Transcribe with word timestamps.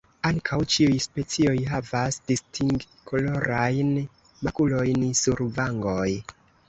Ankaŭ 0.27 0.57
ĉiuj 0.75 0.95
specioj 1.03 1.53
havas 1.73 2.17
distingkolorajn 2.31 3.93
makulojn 4.49 5.05
sur 5.21 5.45
vangoj. 5.61 6.09